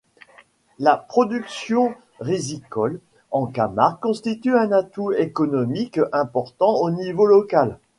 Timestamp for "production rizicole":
0.97-2.99